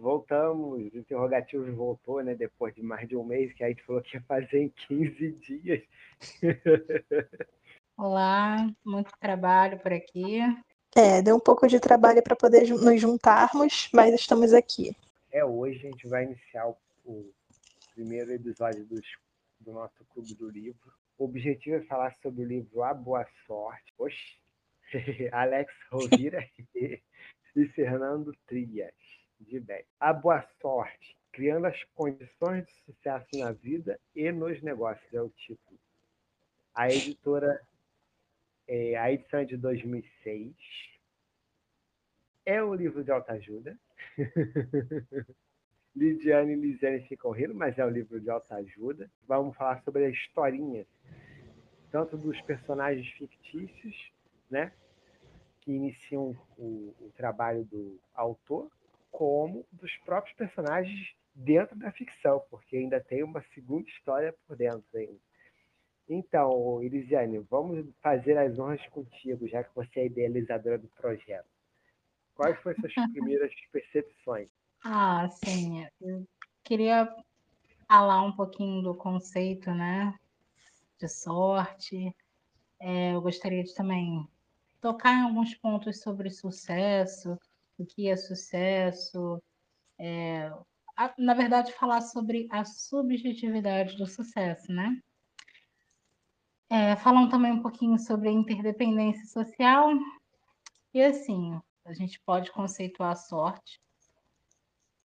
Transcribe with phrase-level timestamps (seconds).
[0.00, 2.34] voltamos, o interrogativo voltou, né?
[2.34, 5.32] Depois de mais de um mês, que a gente falou que ia fazer em 15
[5.32, 5.82] dias.
[7.96, 10.40] Olá, muito trabalho por aqui.
[10.96, 14.96] É, deu um pouco de trabalho para poder nos juntarmos, mas estamos aqui.
[15.30, 17.30] É, hoje a gente vai iniciar o, o
[17.94, 19.06] primeiro episódio dos,
[19.60, 20.92] do nosso Clube do Livro.
[21.18, 23.92] O objetivo é falar sobre o livro A Boa Sorte.
[23.98, 24.38] Oxe,
[25.30, 26.44] Alex Rovira
[26.74, 28.94] e Fernando Trias,
[29.40, 29.84] de bem.
[29.98, 35.30] A Boa Sorte, criando as condições de sucesso na vida e nos negócios, é o
[35.30, 35.78] título.
[36.74, 37.60] A editora,
[38.68, 40.54] é, a edição é de 2006.
[42.44, 43.78] É um livro de autoajuda.
[45.94, 49.10] Lidiane e Lisiane ficam rindo, mas é um livro de autoajuda.
[49.26, 50.86] Vamos falar sobre a historinha,
[51.90, 54.12] tanto dos personagens fictícios,
[54.48, 54.72] né,
[55.60, 58.70] que iniciam o, o trabalho do autor,
[59.10, 64.84] como dos próprios personagens dentro da ficção, porque ainda tem uma segunda história por dentro
[64.94, 65.18] ainda.
[66.08, 71.46] Então, Elisiane, vamos fazer as honras contigo, já que você é idealizadora do projeto.
[72.34, 74.48] Quais foram suas primeiras percepções?
[74.84, 75.86] Ah, sim.
[76.00, 76.26] Eu
[76.64, 77.14] queria
[77.86, 80.12] falar um pouquinho do conceito, né,
[80.98, 82.14] de sorte.
[82.80, 84.26] É, eu gostaria de também
[84.80, 87.38] tocar em alguns pontos sobre sucesso,
[87.82, 89.42] o que é sucesso,
[89.98, 90.52] é,
[90.96, 95.00] a, na verdade, falar sobre a subjetividade do sucesso, né?
[96.68, 99.90] É, falando também um pouquinho sobre a interdependência social.
[100.92, 103.80] E assim, a gente pode conceituar a sorte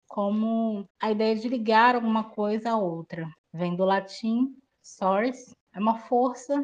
[0.09, 3.29] como a ideia de ligar alguma coisa a outra.
[3.53, 6.55] Vem do latim source, é uma força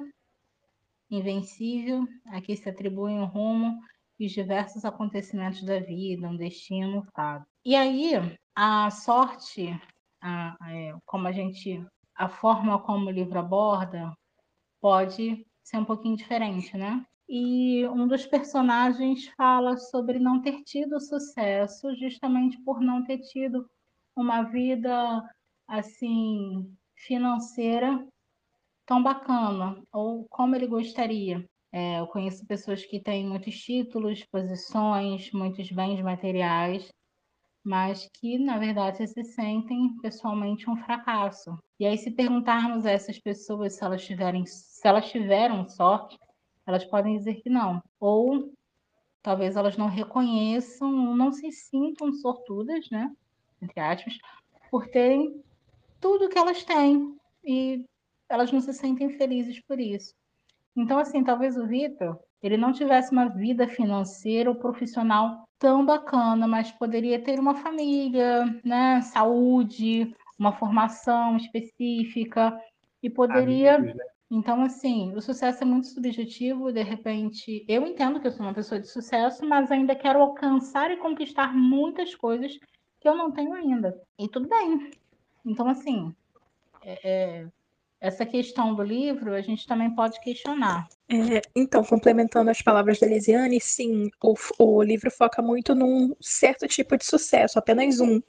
[1.10, 3.80] invencível a que se atribui um rumo
[4.20, 7.46] e os diversos acontecimentos da vida, um destino, fado.
[7.64, 8.12] E aí,
[8.54, 9.68] a sorte,
[10.20, 11.82] a, a, é, como a gente,
[12.14, 14.12] a forma como o livro aborda,
[14.78, 17.02] pode ser um pouquinho diferente, né?
[17.26, 23.66] E um dos personagens fala sobre não ter tido sucesso justamente por não ter tido
[24.14, 25.22] uma vida
[25.66, 28.06] assim financeira
[28.84, 31.48] tão bacana ou como ele gostaria.
[31.72, 36.90] É, eu conheço pessoas que têm muitos títulos, posições, muitos bens materiais,
[37.62, 41.56] mas que na verdade se sentem pessoalmente um fracasso.
[41.78, 46.18] E aí se perguntarmos a essas pessoas se elas tiverem, se elas tiveram sorte,
[46.66, 47.82] elas podem dizer que não.
[47.98, 48.52] Ou
[49.22, 53.14] talvez elas não reconheçam, não se sintam sortudas, né?
[53.62, 54.18] Entre aspas,
[54.70, 55.42] por terem
[56.00, 57.84] tudo que elas têm e
[58.28, 60.14] elas não se sentem felizes por isso.
[60.76, 66.46] Então, assim, talvez o Vitor ele não tivesse uma vida financeira ou profissional tão bacana,
[66.48, 72.58] mas poderia ter uma família, né, saúde, uma formação específica
[73.02, 74.04] e poderia Amigos, né?
[74.30, 76.72] Então, assim, o sucesso é muito subjetivo.
[76.72, 80.90] De repente, eu entendo que eu sou uma pessoa de sucesso, mas ainda quero alcançar
[80.92, 82.56] e conquistar muitas coisas
[83.00, 84.00] que eu não tenho ainda.
[84.16, 84.92] E tudo bem.
[85.44, 86.14] Então, assim,
[86.82, 87.48] é, é,
[88.00, 90.88] essa questão do livro a gente também pode questionar.
[91.08, 96.66] É, então, complementando as palavras da Lisiane, sim, o, o livro foca muito num certo
[96.66, 98.20] tipo de sucesso, apenas um,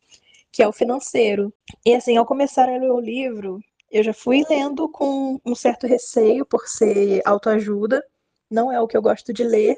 [0.52, 1.54] que é o financeiro.
[1.86, 5.88] E assim, ao começar a ler o livro, eu já fui lendo com um certo
[5.88, 8.04] receio por ser autoajuda,
[8.50, 9.78] não é o que eu gosto de ler,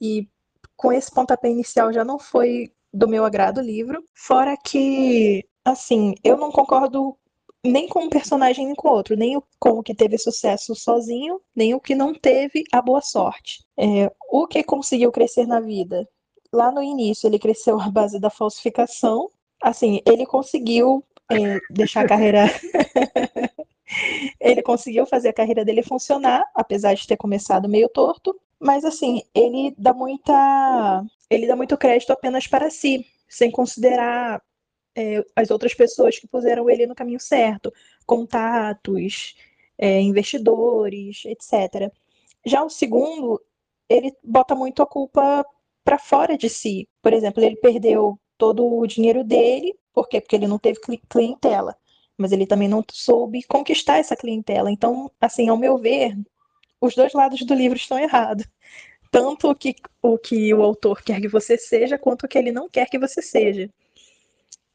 [0.00, 0.28] e
[0.76, 4.04] com esse pontapé inicial já não foi do meu agrado o livro.
[4.14, 7.16] Fora que, assim, eu não concordo
[7.64, 11.74] nem com um personagem nem com outro, nem com o que teve sucesso sozinho, nem
[11.74, 13.64] o que não teve a boa sorte.
[13.76, 16.06] É, o que conseguiu crescer na vida?
[16.52, 19.30] Lá no início, ele cresceu à base da falsificação.
[19.62, 22.44] Assim, ele conseguiu é, deixar a carreira.
[24.38, 28.38] ele conseguiu fazer a carreira dele funcionar, apesar de ter começado meio torto.
[28.60, 31.04] Mas assim, ele dá muita.
[31.30, 34.40] Ele dá muito crédito apenas para si, sem considerar
[34.96, 37.72] é, as outras pessoas que puseram ele no caminho certo,
[38.06, 39.34] contatos,
[39.78, 41.92] é, investidores, etc.
[42.44, 43.40] Já o segundo,
[43.88, 45.44] ele bota muito a culpa
[45.84, 46.88] para fora de si.
[47.02, 50.20] Por exemplo, ele perdeu todo o dinheiro dele por quê?
[50.20, 51.76] Porque ele não teve clientela,
[52.18, 54.70] mas ele também não soube conquistar essa clientela.
[54.70, 56.18] Então, assim, ao meu ver,
[56.80, 58.46] os dois lados do livro estão errados.
[59.10, 62.50] Tanto o que, o que o autor quer que você seja, quanto o que ele
[62.50, 63.70] não quer que você seja.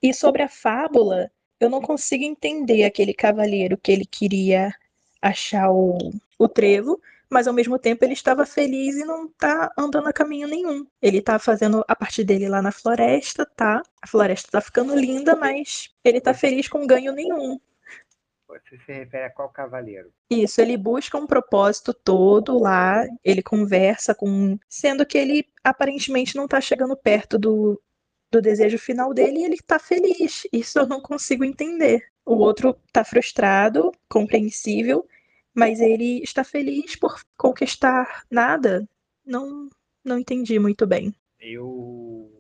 [0.02, 4.74] E sobre a fábula, eu não consigo entender aquele cavaleiro que ele queria
[5.22, 5.98] achar o,
[6.38, 10.48] o trevo, mas ao mesmo tempo ele estava feliz e não tá andando a caminho
[10.48, 10.86] nenhum.
[11.02, 13.84] Ele tá fazendo a parte dele lá na floresta, tá?
[14.02, 17.60] A floresta tá ficando linda, mas ele tá feliz com ganho nenhum.
[18.48, 20.12] Você se refere a qual cavaleiro?
[20.28, 24.58] Isso, ele busca um propósito todo lá, ele conversa com.
[24.68, 27.80] Sendo que ele aparentemente não tá chegando perto do,
[28.32, 30.48] do desejo final dele e ele tá feliz.
[30.52, 32.08] Isso eu não consigo entender.
[32.26, 35.08] O outro tá frustrado, compreensível,
[35.54, 38.88] mas ele está feliz por conquistar nada.
[39.26, 39.70] Não,
[40.04, 41.14] não entendi muito bem.
[41.40, 42.32] Eu.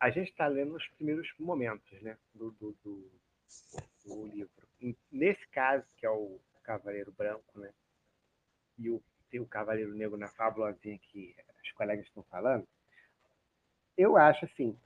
[0.00, 3.10] A gente está lendo os primeiros momentos né, do, do, do,
[4.04, 4.62] do livro
[5.10, 7.70] nesse caso, que é o Cavaleiro Branco, né?
[8.78, 9.02] E o,
[9.34, 12.66] o Cavaleiro Negro na fábulazinha que as colegas estão falando,
[13.96, 14.76] eu acho assim,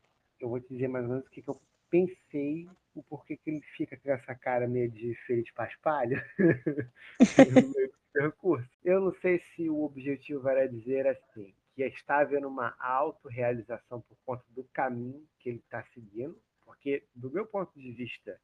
[0.41, 1.61] eu vou te dizer mais ou menos o que, que eu
[1.91, 7.89] pensei, o porquê que ele fica com essa cara meio de feliz paspalho no meio
[7.89, 8.69] do percurso.
[8.85, 14.17] Eu não sei se o objetivo era dizer assim, que está havendo uma autorrealização por
[14.25, 18.41] conta do caminho que ele está seguindo, porque do meu ponto de vista,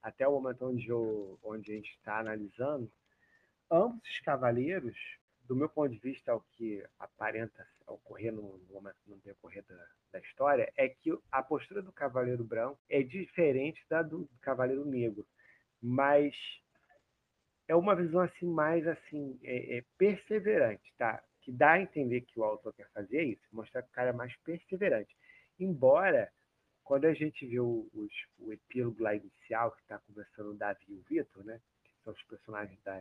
[0.00, 2.90] até o momento onde, eu, onde a gente está analisando,
[3.70, 4.96] ambos os cavaleiros,
[5.48, 10.20] do meu ponto de vista, o que aparenta ocorrer no, momento, no decorrer da, da,
[10.20, 15.26] história, é que a postura do cavaleiro branco é diferente da do, cavaleiro negro,
[15.80, 16.36] mas
[17.66, 21.22] é uma visão assim mais assim é, é perseverante, tá?
[21.40, 24.12] Que dá a entender que o autor quer fazer isso, mostrar que o cara é
[24.12, 25.16] mais perseverante.
[25.58, 26.30] Embora
[26.84, 27.86] quando a gente vê o,
[28.38, 32.12] o epílogo lá inicial, que está conversando o Davi e o Vitor, né, que são
[32.12, 32.98] os personagens da,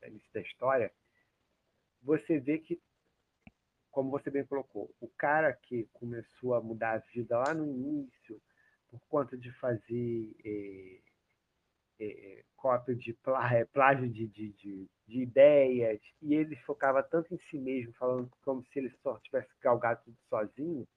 [0.00, 0.92] da início da história,
[2.08, 2.80] você vê que,
[3.90, 8.40] como você bem colocou, o cara que começou a mudar a vida lá no início,
[8.88, 11.00] por conta de fazer é,
[12.00, 13.14] é, cópia de
[13.52, 18.30] é, plágio de, de, de, de, ideias, e ele focava tanto em si mesmo, falando
[18.42, 20.88] como se ele só tivesse galgado tudo sozinho,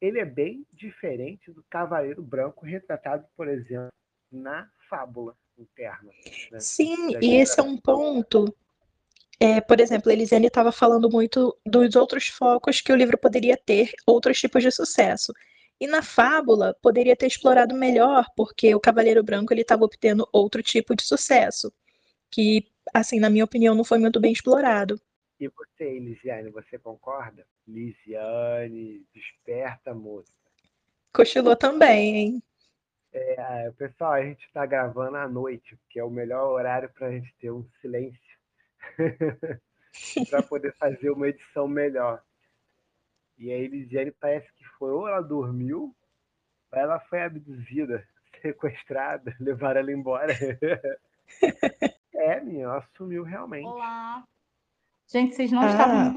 [0.00, 3.92] ele é bem diferente do Cavaleiro Branco retratado, por exemplo,
[4.32, 6.10] na fábula interna.
[6.50, 6.60] Né?
[6.60, 8.56] Sim, e esse é um ponto.
[9.42, 13.90] É, por exemplo, Elisiane estava falando muito dos outros focos que o livro poderia ter,
[14.06, 15.32] outros tipos de sucesso.
[15.80, 20.62] E na fábula poderia ter explorado melhor, porque o Cavaleiro Branco ele estava obtendo outro
[20.62, 21.72] tipo de sucesso,
[22.30, 25.00] que, assim, na minha opinião, não foi muito bem explorado.
[25.40, 27.46] E você, Elisiane, você concorda?
[27.66, 30.30] Lisiane, desperta, moça.
[31.14, 32.42] Cochilou também, hein?
[33.10, 37.10] É, pessoal, a gente está gravando à noite, que é o melhor horário para a
[37.10, 38.20] gente ter um silêncio
[40.30, 42.22] para poder fazer uma edição melhor.
[43.38, 45.94] E a Elisiane parece que foi ou ela dormiu,
[46.72, 48.06] ou ela foi abduzida,
[48.42, 50.34] sequestrada, levaram ela embora.
[52.14, 53.66] é, minha, ela sumiu realmente.
[53.66, 54.24] Olá.
[55.08, 55.66] Gente, vocês não ah.
[55.66, 56.16] estavam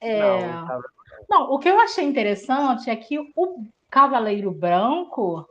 [0.00, 0.20] é...
[0.20, 0.82] não,
[1.28, 5.46] não, o que eu achei interessante é que o Cavaleiro Branco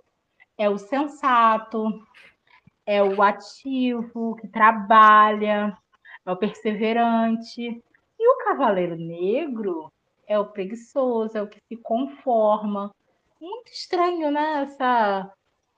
[0.58, 2.02] é o sensato,
[2.86, 5.78] é o ativo, que trabalha,
[6.26, 7.62] é o perseverante.
[8.20, 9.92] E o Cavaleiro Negro
[10.28, 12.92] é o preguiçoso, é o que se conforma.
[13.42, 14.64] Muito estranho, né?
[14.64, 15.34] Essa,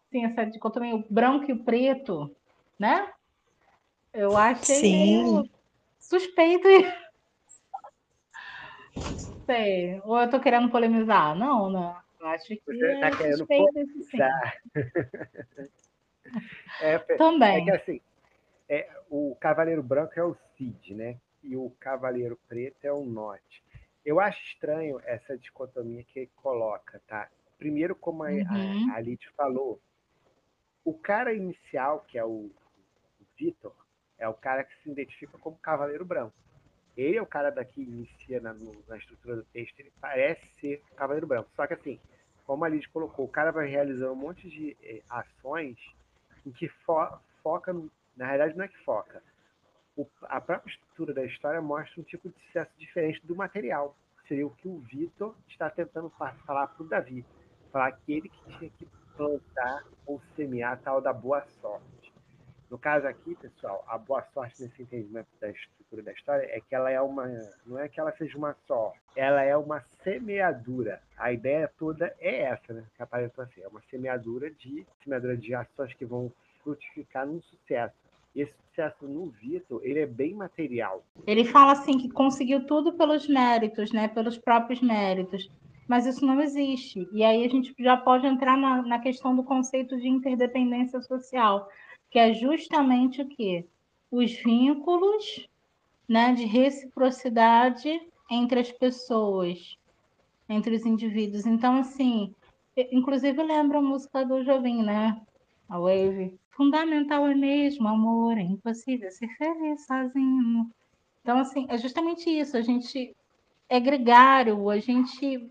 [0.08, 2.36] assim, essa dicotomia, o branco e o preto,
[2.80, 3.12] né?
[4.14, 5.50] Eu achei Sim.
[6.00, 6.68] suspeito.
[9.46, 10.02] Sei.
[10.04, 11.36] Ou eu tô querendo polemizar?
[11.36, 11.96] Não, não.
[12.20, 14.62] Eu acho que Você é tá querendo polemizar.
[16.82, 17.62] é, Também.
[17.62, 18.02] É que assim,
[18.70, 21.18] é, o Cavaleiro Branco é o Cid, né?
[21.44, 23.64] E o Cavaleiro Preto é o Norte.
[24.06, 27.30] Eu acho estranho essa dicotomia que ele coloca, tá?
[27.58, 28.92] Primeiro, como a, uhum.
[28.92, 29.82] a, a Lid falou,
[30.84, 33.76] o cara inicial, que é o, o Vitor,
[34.18, 36.34] é o cara que se identifica como Cavaleiro Branco.
[36.96, 41.28] Ele é o cara daqui inicia na, na estrutura do texto, ele parece ser Cavaleiro
[41.28, 41.50] Branco.
[41.56, 42.00] Só que assim,
[42.46, 45.78] como a Liz colocou, o cara vai realizando um monte de eh, ações
[46.48, 47.74] em que fo foca,
[48.16, 49.22] na realidade não é que foca.
[49.96, 53.96] O, a própria estrutura da história mostra um tipo de sucesso diferente do material.
[54.28, 57.26] Seria o que o Vitor está tentando falar para o Davi.
[57.72, 62.14] Falar aquele que tinha que plantar ou semear a tal da boa sorte.
[62.70, 65.50] No caso aqui, pessoal, a boa sorte nesse entendimento da
[65.96, 67.26] da história é que ela é uma.
[67.66, 71.02] Não é que ela seja uma sorte, ela é uma semeadura.
[71.18, 72.84] A ideia toda é essa, né?
[72.96, 76.32] Que aparentou assim: é uma semeadura de, semeadura de ações que vão
[76.64, 77.96] frutificar num sucesso.
[78.36, 81.04] Esse sucesso no Vitor, ele é bem material.
[81.26, 84.08] Ele fala assim que conseguiu tudo pelos méritos, né?
[84.08, 85.50] Pelos próprios méritos.
[85.88, 87.08] Mas isso não existe.
[87.14, 91.70] E aí a gente já pode entrar na, na questão do conceito de interdependência social
[92.10, 93.66] que é justamente o quê?
[94.12, 95.48] os vínculos
[96.08, 99.78] né, de reciprocidade entre as pessoas,
[100.48, 101.46] entre os indivíduos.
[101.46, 102.34] Então, assim,
[102.92, 105.20] inclusive lembra a música do Jovem, né?
[105.68, 106.40] A Wave.
[106.52, 110.70] Fundamental é mesmo, amor, é impossível ser feliz sozinho.
[111.22, 112.56] Então, assim, é justamente isso.
[112.56, 113.16] A gente
[113.70, 115.50] é gregário, a gente.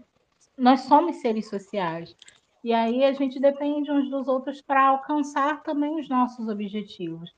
[0.56, 2.16] Nós somos seres sociais.
[2.64, 7.32] E aí a gente depende uns dos outros para alcançar também os nossos objetivos.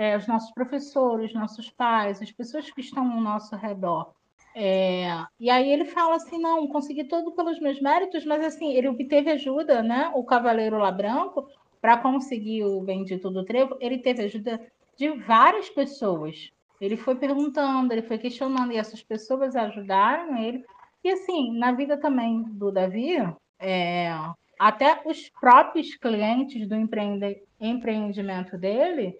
[0.00, 4.14] É, os nossos professores, nossos pais, as pessoas que estão ao nosso redor.
[4.54, 8.88] É, e aí ele fala assim, não, consegui tudo pelos meus méritos, mas assim, ele
[8.88, 10.10] obteve ajuda, né?
[10.14, 11.46] O cavaleiro lá branco,
[11.82, 14.58] para conseguir o bendito do trevo, ele teve ajuda
[14.96, 16.50] de várias pessoas.
[16.80, 20.64] Ele foi perguntando, ele foi questionando, e essas pessoas ajudaram ele.
[21.04, 23.18] E assim, na vida também do Davi,
[23.58, 24.10] é,
[24.58, 29.18] até os próprios clientes do empreende, empreendimento dele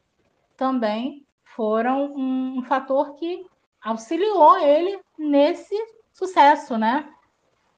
[0.60, 1.24] também
[1.56, 3.46] foram um fator que
[3.80, 5.74] auxiliou ele nesse
[6.12, 7.10] sucesso, né?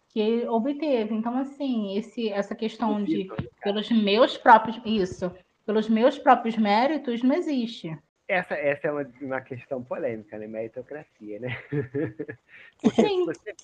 [0.09, 1.15] Que ele obteve.
[1.15, 3.29] Então, assim, esse, essa questão de
[3.63, 5.33] pelos meus próprios isso,
[5.65, 7.97] pelos meus próprios méritos, não existe.
[8.27, 10.49] Essa, essa é uma, uma questão polêmica, né?
[10.49, 11.57] Meritocracia, né?
[12.95, 13.25] Sim.
[13.25, 13.55] Se você,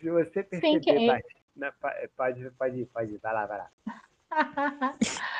[0.00, 1.10] se você perceber, Sim, que...
[1.10, 3.70] É pode, pode ir, pode ir, vai lá, vai lá.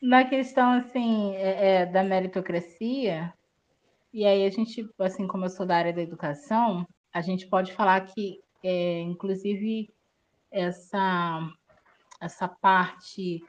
[0.00, 3.32] Na questão, assim, é, é, da meritocracia,
[4.12, 7.72] e aí a gente, assim, como eu sou da área da educação, a gente pode
[7.72, 9.92] falar que, é, inclusive,
[10.52, 11.50] essa,
[12.20, 13.42] essa parte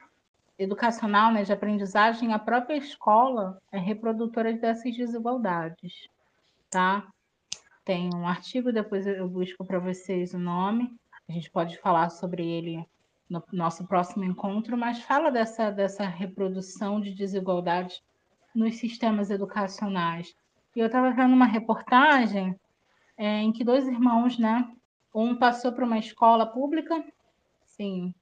[0.58, 6.08] educacional, né, de aprendizagem, a própria escola é reprodutora dessas desigualdades,
[6.68, 7.06] tá?
[7.84, 10.94] Tem um artigo, depois eu busco para vocês o nome,
[11.28, 12.84] a gente pode falar sobre ele
[13.30, 18.02] no nosso próximo encontro, mas fala dessa, dessa reprodução de desigualdades
[18.52, 20.34] nos sistemas educacionais.
[20.74, 22.58] E eu estava vendo uma reportagem
[23.16, 24.68] é, em que dois irmãos, né?
[25.14, 27.04] Um passou para uma escola pública,
[27.64, 28.12] sim,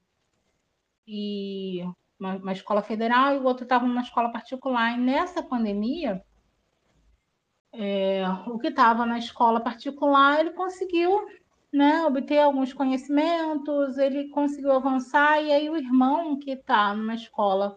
[1.06, 1.82] e
[2.20, 4.92] uma, uma escola federal, e o outro estava numa escola particular.
[4.92, 6.22] E nessa pandemia,
[7.72, 11.26] é, o que estava na escola particular, ele conseguiu
[11.72, 17.76] né, obter alguns conhecimentos, ele conseguiu avançar, e aí o irmão que está numa escola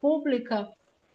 [0.00, 0.68] pública,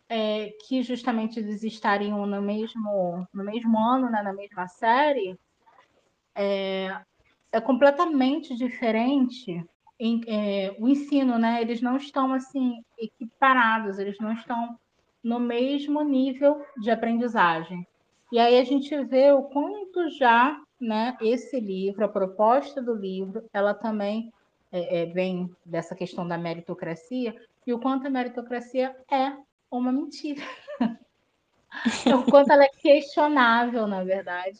[0.10, 5.38] é, que justamente eles estariam no mesmo, no mesmo ano, né, na mesma série,
[6.34, 7.02] é,
[7.52, 9.64] é completamente diferente
[10.00, 11.62] em, é, o ensino, né?
[11.62, 14.78] Eles não estão assim equiparados, eles não estão
[15.24, 17.86] no mesmo nível de aprendizagem.
[18.32, 23.44] E aí a gente vê o quanto já né, esse livro, a proposta do livro,
[23.52, 24.32] ela também
[24.72, 29.34] é, é, vem dessa questão da meritocracia e o quanto a meritocracia é
[29.72, 30.42] uma mentira.
[32.06, 34.60] o quanto ela é questionável, na verdade.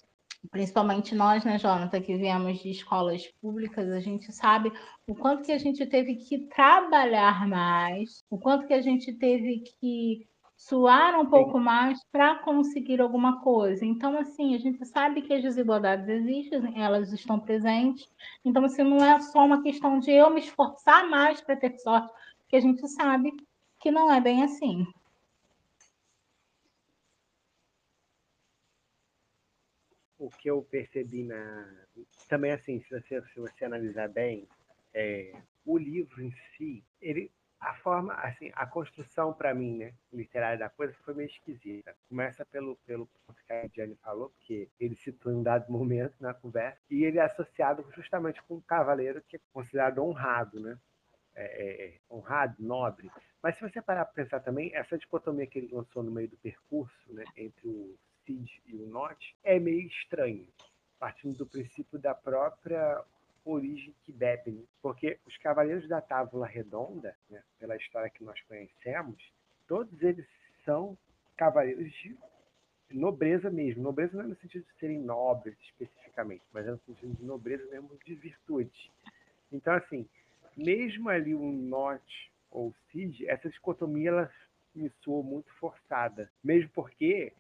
[0.52, 4.72] Principalmente nós, né, Jonathan, que viemos de escolas públicas, a gente sabe
[5.06, 9.60] o quanto que a gente teve que trabalhar mais, o quanto que a gente teve
[9.60, 10.28] que
[10.58, 11.64] suar um pouco Sim.
[11.64, 13.86] mais para conseguir alguma coisa.
[13.86, 18.10] Então, assim, a gente sabe que as desigualdades existem, elas estão presentes.
[18.44, 22.12] Então, assim, não é só uma questão de eu me esforçar mais para ter sorte,
[22.40, 23.32] porque a gente sabe
[23.80, 24.86] que não é bem assim.
[30.18, 31.72] O que eu percebi na.
[32.28, 34.48] Também, assim, se você, se você analisar bem,
[34.92, 40.60] é, o livro em si, ele a forma, assim, a construção para mim, né, literária
[40.60, 41.96] da coisa foi meio esquisita.
[42.08, 46.16] Começa pelo pelo ponto que a Jane falou, porque ele citou em um dado momento
[46.20, 50.78] na conversa, e ele é associado justamente com um cavaleiro que é considerado honrado, né?
[51.34, 53.12] É, é, é honrado, nobre.
[53.42, 56.38] Mas se você parar para pensar também, essa dicotomia que ele lançou no meio do
[56.38, 57.96] percurso, né, entre o
[58.26, 60.48] Cid e o Norte, é meio estranho,
[61.00, 63.04] partindo do princípio da própria
[63.52, 64.64] origem que bebe, né?
[64.82, 69.18] porque os Cavaleiros da Távola Redonda, né, pela história que nós conhecemos,
[69.68, 70.26] todos eles
[70.66, 70.98] são
[71.36, 72.18] cavaleiros de
[72.92, 73.84] nobreza mesmo.
[73.84, 77.66] Nobreza não é no sentido de serem nobres especificamente, mas é no sentido de nobreza
[77.70, 78.92] mesmo de virtude.
[79.52, 80.08] Então, assim,
[80.56, 84.32] mesmo ali o Norte ou o Cid, essa dicotomia ela
[84.74, 87.34] me soou muito forçada, mesmo porque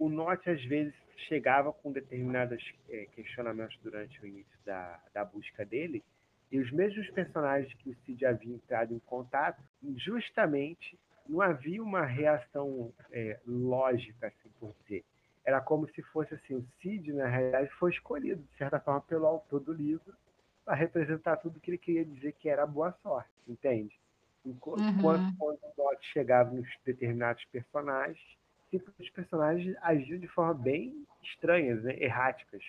[0.00, 0.94] o Norte às vezes
[1.28, 6.02] chegava com determinados é, questionamentos durante o início da, da busca dele,
[6.50, 9.62] e os mesmos personagens que o Cid havia entrado em contato,
[9.96, 15.04] justamente não havia uma reação é, lógica, assim por dizer.
[15.44, 19.26] Era como se fosse assim, o Cid, na realidade, foi escolhido, de certa forma, pelo
[19.26, 20.14] autor do livro,
[20.64, 24.00] para representar tudo que ele queria dizer que era boa sorte, entende?
[24.44, 25.34] Enquanto uhum.
[25.36, 28.39] quando o Dot chegava nos determinados personagens,
[28.76, 31.96] os personagens agiam de forma bem estranhas, né?
[31.98, 32.62] erráticas.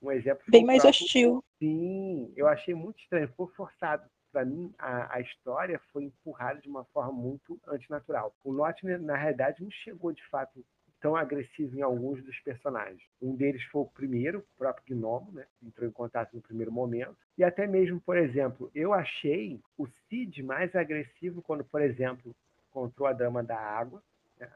[0.00, 0.44] Um exemplo.
[0.48, 1.04] Bem mais próprio...
[1.04, 1.44] hostil.
[1.58, 4.08] Sim, eu achei muito estranho, foi forçado.
[4.30, 8.32] Para mim, a, a, história foi empurrada de uma forma muito antinatural.
[8.44, 10.62] O Lot, na realidade, não chegou de fato
[11.00, 13.00] tão agressivo em alguns dos personagens.
[13.20, 15.46] Um deles foi o primeiro, o próprio Gnomo, né?
[15.62, 17.16] Entrou em contato no primeiro momento.
[17.36, 22.34] E até mesmo, por exemplo, eu achei o Cid mais agressivo quando, por exemplo,
[22.68, 24.04] encontrou a Dama da Água, né?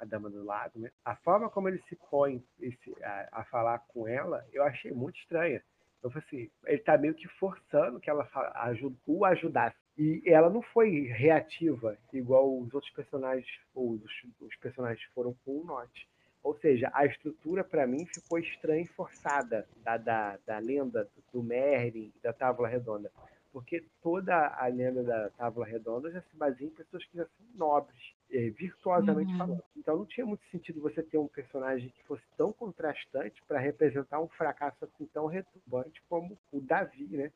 [0.00, 0.90] A Dama do Lago, né?
[1.04, 5.18] A forma como ele se põe esse, a, a, falar com ela, eu achei muito
[5.18, 5.62] estranha.
[6.02, 9.76] Eu falei assim, ele está meio que forçando que ela ajude, o ajudasse.
[9.96, 15.60] E ela não foi reativa, igual os outros personagens, ou os, os personagens foram com
[15.60, 16.08] o Note.
[16.42, 21.42] Ou seja, a estrutura para mim ficou estranha e forçada da, da, da lenda do
[21.42, 23.12] Merlin da Távola Redonda.
[23.52, 27.46] Porque toda a lenda da Távola Redonda já se baseia em pessoas que já são
[27.54, 29.38] nobres, é, virtuosamente uhum.
[29.38, 29.64] falando.
[29.76, 34.20] Então não tinha muito sentido você ter um personagem que fosse tão contrastante para representar
[34.20, 37.30] um fracasso assim tão retumbante como o Davi, né?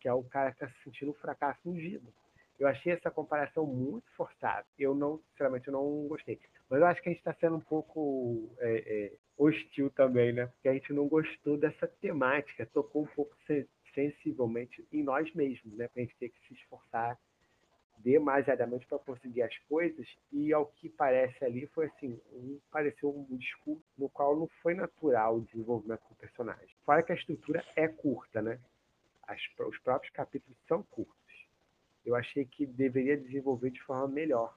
[0.00, 2.08] Que é o cara que está se sentindo um fracasso em vida.
[2.58, 4.66] Eu achei essa comparação muito forçada.
[4.76, 6.40] Eu não, sinceramente, eu não gostei.
[6.68, 10.46] Mas eu acho que a gente está sendo um pouco é, é, hostil também, né?
[10.46, 13.36] Porque a gente não gostou dessa temática, tocou um pouco
[13.94, 15.86] sensivelmente em nós mesmos, né?
[15.88, 17.16] Para a gente ter que se esforçar
[17.98, 23.36] demasiadamente para conseguir as coisas e ao que parece ali foi assim um, pareceu um
[23.36, 27.88] discurso no qual não foi natural o desenvolvimento do personagem fora que a estrutura é
[27.88, 28.58] curta né
[29.26, 31.18] As, os próprios capítulos são curtos
[32.08, 34.56] eu achei que deveria desenvolver de forma melhor,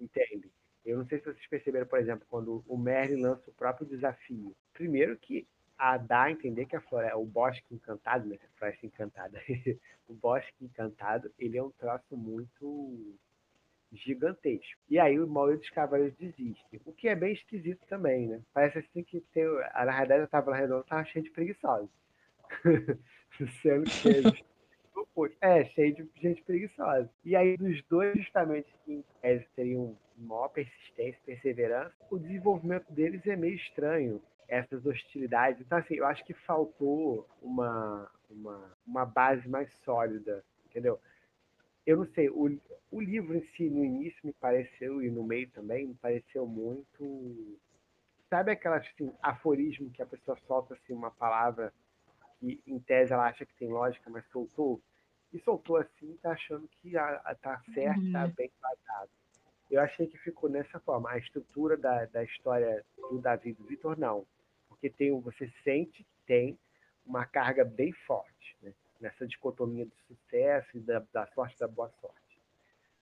[0.00, 0.50] entende?
[0.84, 4.56] Eu não sei se vocês perceberam, por exemplo, quando o Merlin lança o próprio desafio.
[4.72, 5.46] Primeiro que
[5.78, 8.36] a dá a entender que a floresta, o bosque encantado, né?
[8.42, 9.40] A floresta encantada.
[10.08, 13.16] o bosque encantado, ele é um troço muito
[13.92, 14.80] gigantesco.
[14.88, 16.80] E aí o maioria dos cavaleiros desiste.
[16.84, 18.42] O que é bem esquisito também, né?
[18.52, 21.90] Parece assim que tem, na realidade a tábua redonda estava cheia de preguiçosos.
[23.62, 24.42] Sendo que eles
[25.40, 27.08] é, cheio de gente preguiçosa.
[27.24, 33.36] E aí, dos dois, justamente, que é, teriam maior persistência, perseverança, o desenvolvimento deles é
[33.36, 34.20] meio estranho.
[34.48, 35.60] Essas hostilidades.
[35.60, 40.98] Então, assim, eu acho que faltou uma, uma, uma base mais sólida, entendeu?
[41.86, 42.58] Eu não sei, o,
[42.90, 47.58] o livro em si, no início, me pareceu, e no meio também, me pareceu muito.
[48.28, 51.72] Sabe aquela, assim, aforismo que a pessoa solta, assim, uma palavra
[52.38, 54.80] que, em tese, ela acha que tem lógica, mas soltou?
[55.32, 58.12] e soltou assim, tá achando que a, a, tá certo, tá uhum.
[58.12, 59.10] tá bem embasado.
[59.70, 61.10] Eu achei que ficou nessa forma.
[61.10, 64.26] A estrutura da, da história do Davi do Vitor, não.
[64.80, 66.58] Porque tem, você sente que tem
[67.04, 68.72] uma carga bem forte, né?
[69.00, 72.40] nessa dicotomia do sucesso e da, da sorte da boa sorte.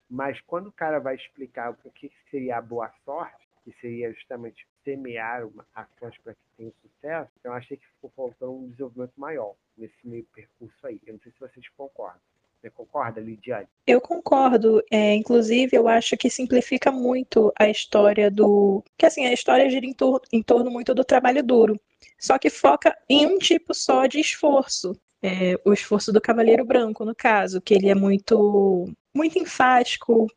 [0.10, 4.68] Mas quando o cara vai explicar o que seria a boa sorte, que seria justamente
[4.84, 9.56] semear uma, ações para que tenha sucesso, eu achei que ficou faltando um desenvolvimento maior
[9.78, 11.00] nesse meio percurso aí.
[11.06, 12.22] Eu não sei se vocês concordam.
[12.64, 13.68] Você concorda, Lidiane?
[13.86, 14.82] Eu concordo.
[14.90, 18.82] É, inclusive, eu acho que simplifica muito a história do.
[18.98, 21.78] Que assim, a história gira em, tor em torno muito do trabalho duro.
[22.18, 24.96] Só que foca em um tipo só de esforço.
[25.22, 30.28] É, o esforço do Cavaleiro Branco, no caso, que ele é muito, muito enfático,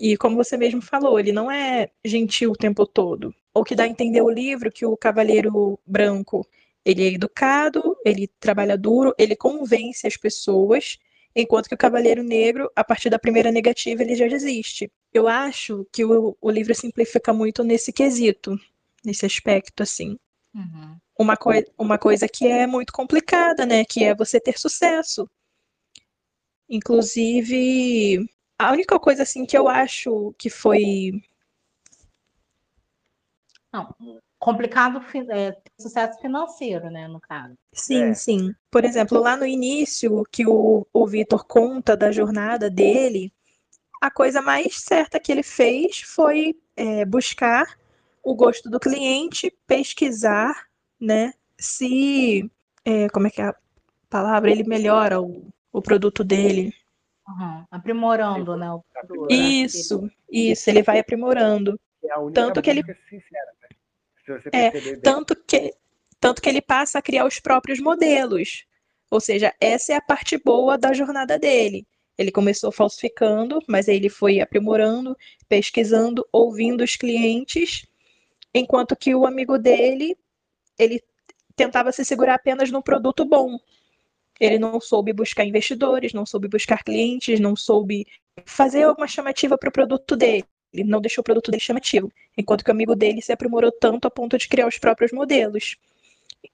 [0.00, 3.32] e como você mesmo falou, ele não é gentil o tempo todo.
[3.54, 6.44] Ou que dá a entender o livro que o Cavaleiro Branco
[6.84, 10.98] ele é educado, ele trabalha duro, ele convence as pessoas,
[11.42, 14.90] enquanto que o Cavaleiro Negro, a partir da primeira negativa, ele já desiste.
[15.12, 18.58] Eu acho que o, o livro simplifica muito nesse quesito,
[19.04, 20.18] nesse aspecto, assim.
[20.54, 20.96] Uhum.
[21.18, 23.84] Uma, coi uma coisa que é muito complicada, né?
[23.84, 25.30] Que é você ter sucesso.
[26.68, 31.12] Inclusive, a única coisa assim que eu acho que foi.
[33.72, 33.94] Não,
[34.38, 37.54] complicado é, sucesso financeiro, né, no caso.
[37.72, 38.14] Sim, é.
[38.14, 38.54] sim.
[38.70, 43.32] Por exemplo, lá no início, que o, o Vitor conta da jornada dele,
[44.00, 47.66] a coisa mais certa que ele fez foi é, buscar
[48.22, 50.66] o gosto do cliente, pesquisar,
[51.00, 52.48] né, se,
[52.84, 53.56] é, como é que é a
[54.08, 56.72] palavra, ele melhora o, o produto dele.
[57.26, 57.64] Uhum.
[57.70, 58.70] Aprimorando, né?
[58.72, 58.82] O
[59.28, 61.78] isso, isso, ele vai aprimorando.
[62.02, 62.82] É tanto que ele.
[62.82, 63.57] Sincera?
[64.52, 65.74] É, tanto que,
[66.20, 68.64] tanto que ele passa a criar os próprios modelos.
[69.10, 71.86] Ou seja, essa é a parte boa da jornada dele.
[72.16, 75.16] Ele começou falsificando, mas aí ele foi aprimorando,
[75.48, 77.86] pesquisando, ouvindo os clientes,
[78.52, 80.16] enquanto que o amigo dele,
[80.78, 81.00] ele
[81.54, 83.58] tentava se segurar apenas num produto bom.
[84.40, 88.06] Ele não soube buscar investidores, não soube buscar clientes, não soube
[88.44, 90.44] fazer uma chamativa para o produto dele.
[90.72, 94.06] Ele não deixou o produto dele chamativo, enquanto que o amigo dele se aprimorou tanto
[94.06, 95.76] a ponto de criar os próprios modelos.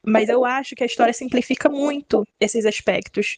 [0.02, 3.36] Mas eu acho que a história simplifica muito esses aspectos.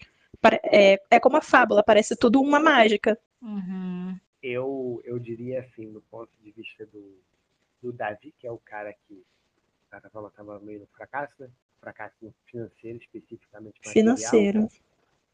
[0.64, 3.18] É, é como a fábula, parece tudo uma mágica.
[3.42, 4.18] Uhum.
[4.42, 7.18] Eu, eu diria assim, do ponto de vista do,
[7.82, 9.24] do Davi, que é o cara que,
[9.92, 11.48] estava meio no fracasso, né?
[11.80, 14.16] Fracasso financeiro, especificamente material.
[14.16, 14.68] Financeiro.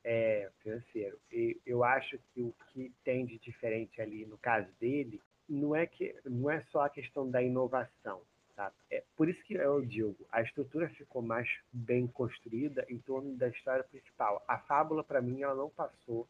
[0.05, 1.19] É, financeiro.
[1.31, 5.87] E eu acho que o que tem de diferente ali no caso dele não é
[5.87, 8.23] que não é só a questão da inovação,
[8.55, 8.73] tá?
[8.91, 13.49] É por isso que eu digo, a estrutura ficou mais bem construída em torno da
[13.49, 14.43] história principal.
[14.47, 16.27] A fábula para mim ela não passou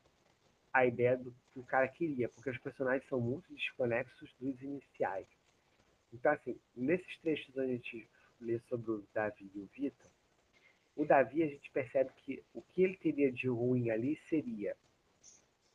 [0.72, 5.26] a ideia do que o cara queria, porque os personagens são muito desconexos dos iniciais.
[6.12, 8.08] Então assim, nesses trechos onde a gente
[8.40, 10.10] lê sobre o Davi e o Vitor,
[10.96, 14.76] o Davi a gente percebe que o que ele teria de ruim ali seria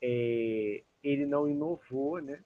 [0.02, 2.40] é, ele não inovou, né?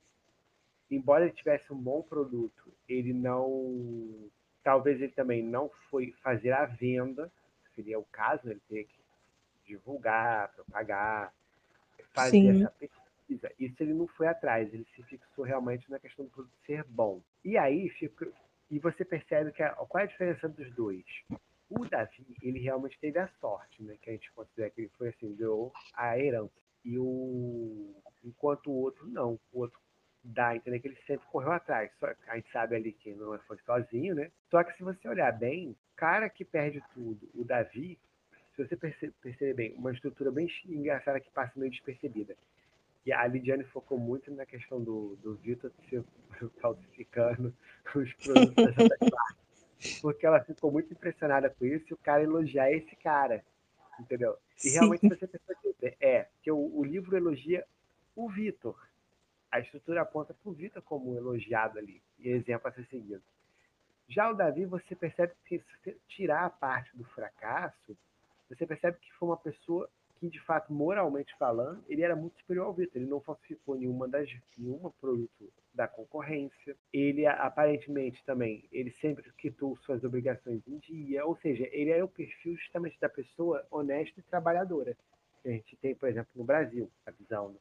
[0.91, 4.29] Embora ele tivesse um bom produto, ele não.
[4.63, 7.31] Talvez ele também não foi fazer a venda,
[7.75, 9.01] seria o caso, ele teria que
[9.65, 11.33] divulgar, propagar,
[12.13, 12.61] fazer Sim.
[12.61, 13.51] essa pesquisa.
[13.57, 17.21] Isso ele não foi atrás, ele se fixou realmente na questão do produto ser bom.
[17.43, 18.27] E aí fica.
[18.69, 21.05] E você percebe que a, qual é a diferença dos dois?
[21.69, 23.97] O Davi, ele realmente teve a sorte, né?
[24.01, 26.51] Que a gente considera que ele foi assim, deu a herança.
[26.83, 27.95] E o.
[28.23, 29.39] Enquanto o outro não.
[29.53, 29.79] O outro
[30.23, 31.91] dá a entender que ele sempre correu atrás.
[31.99, 34.31] Só, a gente sabe ali que não foi sozinho, né?
[34.49, 37.97] Só que se você olhar bem, cara que perde tudo, o Davi,
[38.55, 42.35] se você perceber, perceber bem, uma estrutura bem engraçada que passa meio despercebida.
[43.05, 46.03] E a Lidiane focou muito na questão do, do Vitor ser
[46.61, 47.53] falsificando
[47.95, 49.41] os produtos da.
[49.99, 53.43] Porque ela ficou muito impressionada com isso e o cara elogiar esse cara.
[53.99, 54.37] Entendeu?
[54.63, 55.09] E realmente Sim.
[55.09, 57.65] você percebe, é, que o, o livro elogia
[58.15, 58.77] o Vitor
[59.51, 63.21] a estrutura aponta para o Vitor como elogiado ali, e exemplo a ser seguido.
[64.07, 67.97] Já o Davi, você percebe que se tirar a parte do fracasso,
[68.49, 72.67] você percebe que foi uma pessoa que, de fato, moralmente falando, ele era muito superior
[72.67, 73.01] ao Vitor.
[73.01, 76.75] Ele não falsificou nenhuma das nenhuma produto da concorrência.
[76.93, 82.07] Ele aparentemente também, ele sempre quitou suas obrigações em dia, ou seja, ele é o
[82.07, 84.95] perfil justamente da pessoa honesta e trabalhadora.
[85.43, 87.57] A gente tem, por exemplo, no Brasil, a visão né?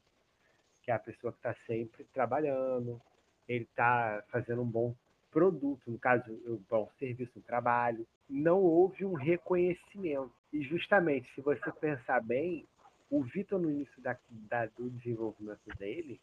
[0.83, 3.01] Que é a pessoa que está sempre trabalhando,
[3.49, 4.95] ele está fazendo um bom
[5.31, 8.07] produto, no caso, um bom serviço, um trabalho.
[8.29, 10.33] Não houve um reconhecimento.
[10.53, 12.67] E justamente, se você pensar bem,
[13.09, 16.21] o Vitor, no início da, da, do desenvolvimento dele,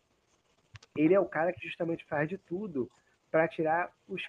[0.96, 2.90] ele é o cara que justamente faz de tudo
[3.30, 4.22] para tirar os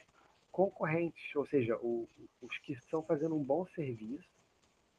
[0.50, 2.08] concorrentes, ou seja, o,
[2.42, 4.28] os que estão fazendo um bom serviço.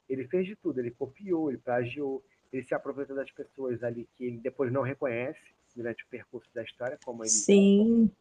[0.08, 4.26] Ele fez de tudo, ele copiou, ele plagiou, ele se aproveita das pessoas ali que
[4.26, 5.40] ele depois não reconhece
[5.76, 8.12] durante o percurso da história, como ele, Sim.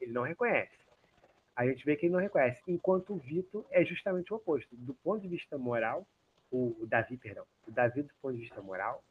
[0.00, 0.72] ele não reconhece.
[1.54, 4.74] A gente vê que ele não reconhece, enquanto o Vitor é justamente o oposto.
[4.76, 6.06] Do ponto de vista moral,
[6.50, 9.02] o Davi, perdão, o Davi do ponto de vista moral,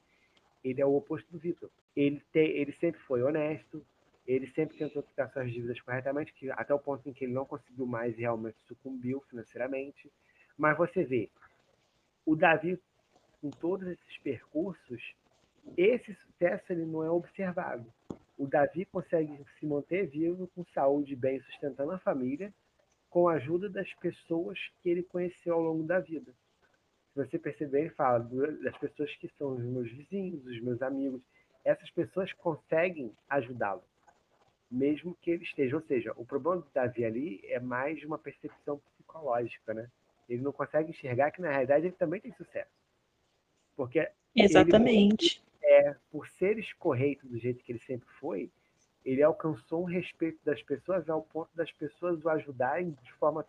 [0.64, 1.70] ele é o oposto do Vitor.
[1.96, 3.86] Ele, ele sempre foi honesto,
[4.26, 7.46] ele sempre tentou quitar suas dívidas corretamente, que, até o ponto em que ele não
[7.46, 10.12] conseguiu mais e realmente sucumbiu financeiramente.
[10.58, 11.30] Mas você vê,
[12.26, 12.80] o Davi
[13.42, 15.16] com todos esses percursos,
[15.76, 17.86] esse sucesso ele não é observado.
[18.38, 22.54] O Davi consegue se manter vivo, com saúde bem, sustentando a família,
[23.10, 26.32] com a ajuda das pessoas que ele conheceu ao longo da vida.
[27.14, 28.20] Se você perceber, ele fala
[28.64, 31.22] das pessoas que são os meus vizinhos, os meus amigos.
[31.64, 33.84] Essas pessoas conseguem ajudá-lo,
[34.72, 35.76] mesmo que ele esteja.
[35.76, 39.90] Ou seja, o problema do Davi ali é mais uma percepção psicológica, né?
[40.30, 42.81] Ele não consegue enxergar que, na realidade, ele também tem sucesso.
[43.76, 45.42] Porque Exatamente.
[45.62, 48.50] Ele, é, por ser escorreito do jeito que ele sempre foi,
[49.04, 53.46] ele alcançou um respeito das pessoas ao ponto das pessoas o ajudarem de forma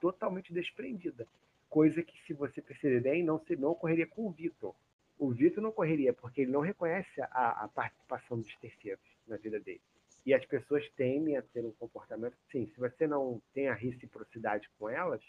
[0.00, 1.26] totalmente desprendida.
[1.68, 4.74] Coisa que, se você perceber bem, não, se, não ocorreria com o Vitor.
[5.18, 9.58] O Vitor não ocorreria porque ele não reconhece a, a participação dos terceiros na vida
[9.60, 9.80] dele.
[10.24, 14.68] E as pessoas tendem a ter um comportamento, sim, se você não tem a reciprocidade
[14.78, 15.22] com elas,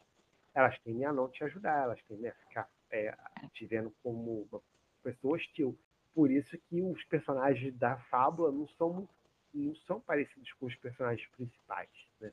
[0.53, 3.15] elas tendem a não te ajudar, elas tendem a ficar é,
[3.63, 4.61] vendo como uma
[5.03, 5.77] pessoa hostil.
[6.13, 9.09] Por isso que os personagens da fábula não são,
[9.53, 11.89] não são parecidos com os personagens principais.
[12.21, 12.31] Né?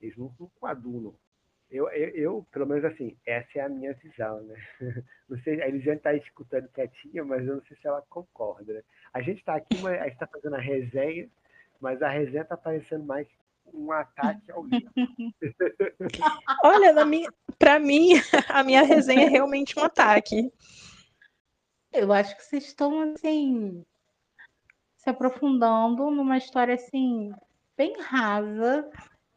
[0.00, 1.14] Eles não, não coadunam.
[1.70, 4.56] Eu, eu, eu, pelo menos assim, essa é a minha visão, né?
[5.28, 8.72] Não sei, a Elisiane está escutando quietinha, mas eu não sei se ela concorda.
[8.72, 8.82] Né?
[9.14, 11.30] A gente está aqui, a gente está fazendo a resenha,
[11.80, 13.28] mas a resenha está parecendo mais
[13.72, 14.90] um ataque ao livro.
[16.64, 16.94] Olha,
[17.58, 18.08] para mim,
[18.48, 20.52] a minha resenha é realmente um ataque.
[21.92, 23.84] Eu acho que vocês estão assim
[24.96, 27.32] se aprofundando numa história assim
[27.76, 28.88] bem rasa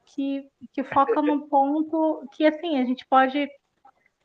[0.06, 3.50] que, que foca num ponto que assim a gente pode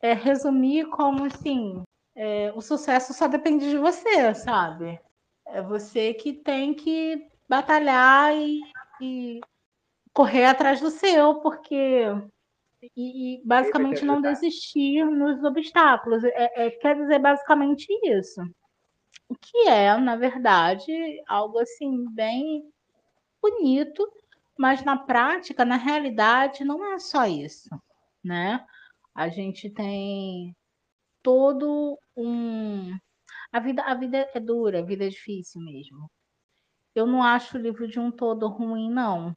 [0.01, 1.81] é, resumir como assim
[2.15, 4.99] é, o sucesso só depende de você, sabe?
[5.47, 8.59] É você que tem que batalhar e,
[9.01, 9.41] e
[10.19, 12.03] correr atrás do seu, porque
[12.93, 16.25] e, e basicamente não desistir nos obstáculos.
[16.25, 18.41] É, é, quer dizer basicamente isso.
[19.29, 20.91] O que é, na verdade,
[21.25, 22.69] algo assim bem
[23.41, 24.11] bonito,
[24.57, 27.69] mas na prática, na realidade, não é só isso,
[28.21, 28.65] né?
[29.15, 30.53] A gente tem
[31.23, 32.93] todo um
[33.53, 36.11] a vida a vida é dura, a vida é difícil mesmo.
[36.93, 39.33] Eu não acho o livro de um todo ruim, não.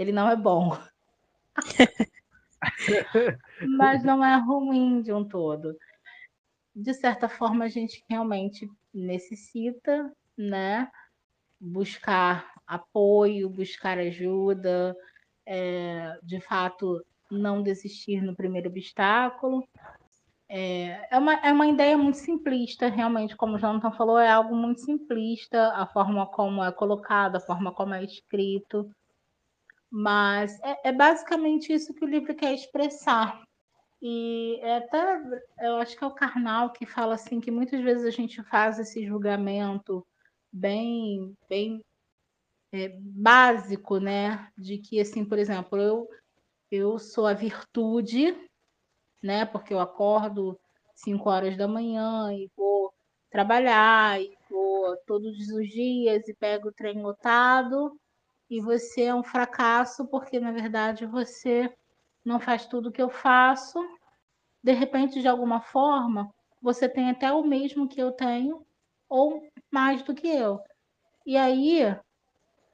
[0.00, 0.70] Ele não é bom.
[3.76, 5.76] Mas não é ruim de um todo.
[6.74, 10.90] De certa forma, a gente realmente necessita, né?
[11.60, 14.96] Buscar apoio, buscar ajuda,
[15.44, 19.68] é, de fato, não desistir no primeiro obstáculo.
[20.48, 24.56] É, é, uma, é uma ideia muito simplista, realmente, como o Jonathan falou, é algo
[24.56, 28.90] muito simplista, a forma como é colocado, a forma como é escrito.
[29.90, 33.42] Mas é, é basicamente isso que o livro quer expressar.
[34.00, 35.20] E é até,
[35.60, 38.78] eu acho que é o Karnal que fala assim que muitas vezes a gente faz
[38.78, 40.06] esse julgamento
[40.52, 41.84] bem, bem
[42.72, 44.50] é, básico, né?
[44.56, 46.08] De que, assim, por exemplo, eu,
[46.70, 48.34] eu sou a virtude,
[49.22, 49.44] né?
[49.44, 50.58] Porque eu acordo
[50.94, 52.94] 5 horas da manhã e vou
[53.30, 57.98] trabalhar, e vou todos os dias e pego o trem lotado
[58.50, 61.72] e você é um fracasso porque, na verdade, você
[62.24, 63.78] não faz tudo o que eu faço.
[64.62, 66.28] De repente, de alguma forma,
[66.60, 68.66] você tem até o mesmo que eu tenho
[69.08, 70.60] ou mais do que eu.
[71.24, 71.96] E aí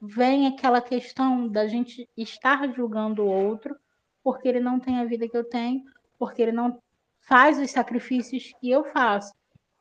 [0.01, 3.75] vem aquela questão da gente estar julgando o outro
[4.23, 5.83] porque ele não tem a vida que eu tenho,
[6.19, 6.81] porque ele não
[7.21, 9.33] faz os sacrifícios que eu faço.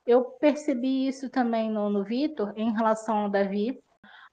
[0.07, 3.83] Eu percebi isso também no, no Vitor em relação ao Davi,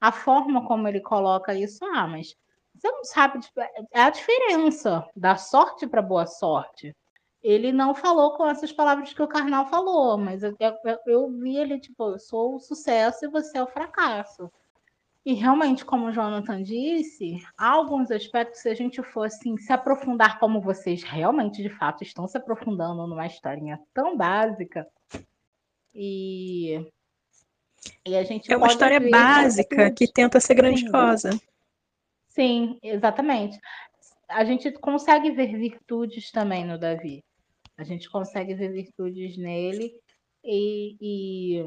[0.03, 2.35] a forma como ele coloca isso, ah, mas
[2.75, 6.93] você não sabe, tipo, é, é a diferença da sorte para boa sorte.
[7.41, 11.55] Ele não falou com essas palavras que o Karnal falou, mas eu, eu, eu vi
[11.55, 14.51] ele, tipo, eu sou o sucesso e você é o fracasso.
[15.25, 19.71] E realmente, como o Jonathan disse, há alguns aspectos, se a gente fosse assim, se
[19.71, 24.85] aprofundar como vocês realmente, de fato, estão se aprofundando numa historinha tão básica,
[25.95, 26.91] e
[28.05, 31.31] e a gente é uma história básica que tenta ser grandiosa.
[31.31, 31.39] Sim.
[32.33, 33.59] Sim, exatamente.
[34.27, 37.23] A gente consegue ver virtudes também no Davi.
[37.77, 39.93] A gente consegue ver virtudes nele
[40.43, 41.65] e, e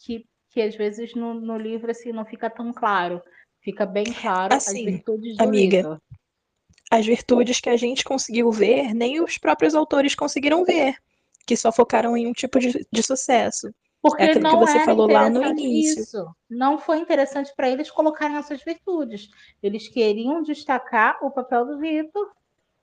[0.00, 3.20] que, que às vezes no, no, livro assim não fica tão claro.
[3.60, 6.02] Fica bem claro assim, as virtudes do amiga, livro.
[6.90, 10.96] As virtudes que a gente conseguiu ver, nem os próprios autores conseguiram ver,
[11.44, 13.74] que só focaram em um tipo de, de sucesso.
[14.00, 16.02] Porque é não que você falou lá no início.
[16.02, 16.36] Isso.
[16.48, 19.28] Não foi interessante para eles colocarem essas virtudes.
[19.62, 22.30] Eles queriam destacar o papel do Vitor,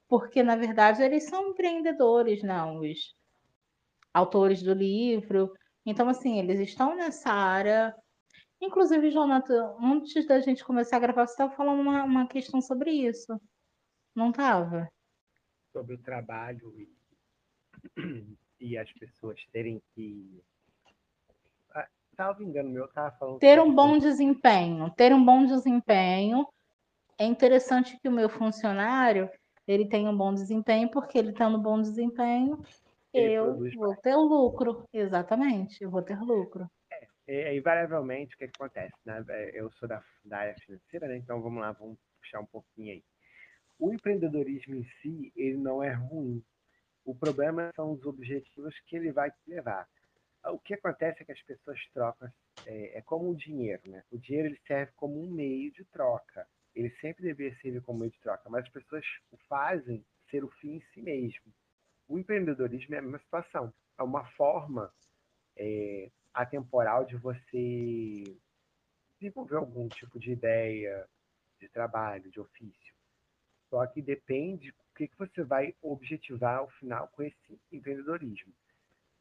[0.07, 3.15] porque na verdade eles são empreendedores, não os
[4.13, 5.53] autores do livro.
[5.85, 7.95] Então, assim, eles estão nessa área.
[8.61, 12.91] Inclusive, Jonathan, antes da gente começar a gravar, você estava falando uma, uma questão sobre
[12.91, 13.39] isso.
[14.15, 14.89] Não estava?
[15.71, 16.89] Sobre o trabalho e,
[18.59, 20.41] e as pessoas terem que
[22.15, 23.39] Salvo engano meu, estava falando.
[23.39, 24.89] Ter um bom desempenho.
[24.91, 26.47] Ter um bom desempenho.
[27.17, 29.29] É interessante que o meu funcionário
[29.67, 32.61] ele tenha um bom desempenho, porque ele tendo bom desempenho,
[33.13, 33.99] ele eu vou mais.
[34.01, 34.83] ter lucro.
[34.91, 36.69] Exatamente, eu vou ter lucro.
[36.91, 38.93] É, é, invariavelmente, o que, que acontece?
[39.05, 39.23] Né?
[39.29, 41.17] É, eu sou da, da área financeira, né?
[41.17, 43.03] então vamos lá, vamos puxar um pouquinho aí.
[43.79, 46.43] O empreendedorismo em si, ele não é ruim.
[47.05, 49.87] O problema são os objetivos que ele vai te levar
[50.51, 52.31] o que acontece é que as pessoas trocam,
[52.65, 54.03] é, é, como o dinheiro, né?
[54.11, 56.47] O dinheiro ele serve como um meio de troca.
[56.75, 60.49] Ele sempre deveria servir como meio de troca, mas as pessoas o fazem ser o
[60.49, 61.53] fim em si mesmo.
[62.07, 63.73] O empreendedorismo é a mesma situação.
[63.97, 64.91] É uma forma
[65.55, 68.23] é, atemporal de você
[69.19, 71.07] desenvolver algum tipo de ideia,
[71.59, 72.93] de trabalho, de ofício.
[73.69, 78.53] Só que depende o que, que você vai objetivar ao final com esse empreendedorismo.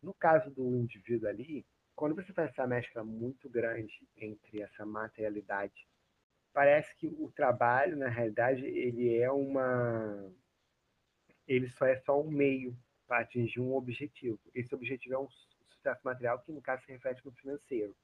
[0.02, 5.86] No caso do indivíduo ali, quando você faz essa mescla muito grande entre essa materialidade,
[6.52, 10.30] parece que o trabalho, na realidade, ele é uma.
[11.46, 14.38] Ele só é só um meio para atingir um objetivo.
[14.54, 17.94] Esse objetivo é um sucesso material que, no caso, se reflete no financeiro.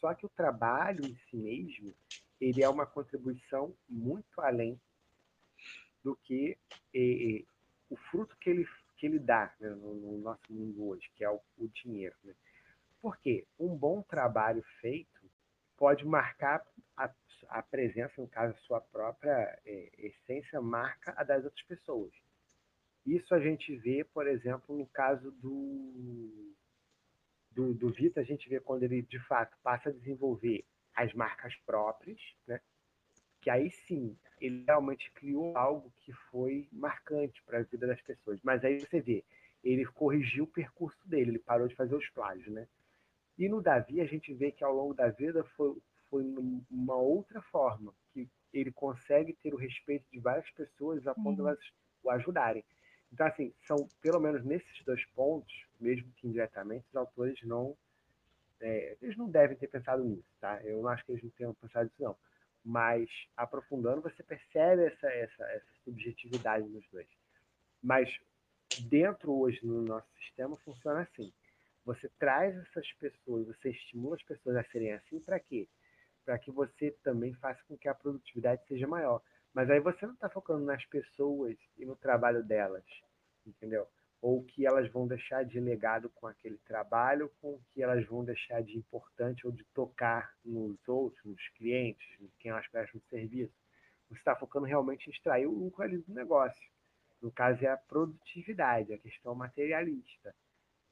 [0.00, 1.94] Só que o trabalho em si mesmo,
[2.40, 4.80] ele é uma contribuição muito além
[6.04, 6.56] do que
[7.90, 8.68] o fruto que ele,
[8.98, 12.14] que ele dá né, no, no, nosso mundo hoje, que é o, o dinheiro.
[12.24, 12.34] Né?
[13.00, 15.30] Porque um bom trabalho feito
[15.76, 16.62] pode marcar
[16.96, 17.10] a,
[17.48, 22.12] a presença, no caso, a sua própria é, essência, marca a das outras pessoas.
[23.06, 26.54] Isso a gente vê, por exemplo, no caso do,
[27.52, 31.54] do, do Vita, a gente vê quando ele, de fato, passa a desenvolver as marcas
[31.64, 32.60] próprias, né?
[33.40, 38.40] Que aí sim, ele realmente criou algo que foi marcante para a vida das pessoas.
[38.42, 39.24] Mas aí você vê,
[39.62, 42.66] ele corrigiu o percurso dele, ele parou de fazer os plágios, né?
[43.36, 45.76] E no Davi a gente vê que ao longo da vida foi,
[46.10, 46.24] foi
[46.70, 51.40] uma outra forma, que ele consegue ter o respeito de várias pessoas a ponto de
[51.42, 51.58] elas
[52.02, 52.64] o ajudarem.
[53.12, 57.76] Então, assim, são pelo menos nesses dois pontos, mesmo que indiretamente, os autores não.
[58.60, 60.60] É, eles não devem ter pensado nisso, tá?
[60.64, 62.16] Eu não acho que eles não tenham pensado nisso, não.
[62.64, 67.08] Mas, aprofundando, você percebe essa, essa, essa subjetividade nos dois.
[67.82, 68.10] Mas,
[68.88, 71.32] dentro hoje no nosso sistema, funciona assim.
[71.84, 75.66] Você traz essas pessoas, você estimula as pessoas a serem assim, para quê?
[76.24, 79.22] Para que você também faça com que a produtividade seja maior.
[79.54, 82.84] Mas aí você não está focando nas pessoas e no trabalho delas,
[83.46, 83.88] entendeu?
[84.20, 88.62] Ou que elas vão deixar de legado com aquele trabalho, com que elas vão deixar
[88.62, 93.54] de importante ou de tocar nos outros, nos clientes, em quem elas prestam serviço.
[94.08, 96.68] Você está focando realmente em extrair o lucro ali do negócio.
[97.20, 100.34] No caso, é a produtividade, a questão materialista.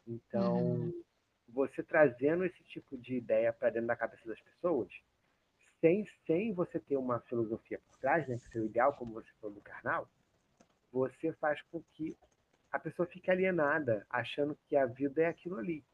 [0.07, 1.05] Então, uhum.
[1.49, 4.89] você trazendo esse tipo de ideia para dentro da cabeça das pessoas,
[5.81, 9.31] sem, sem você ter uma filosofia por trás, né, que seria o ideal, como você
[9.41, 10.09] falou do carnal,
[10.93, 12.17] você faz com que
[12.77, 15.85] a pessoa fique alienada, achando que a vida é aquilo ali.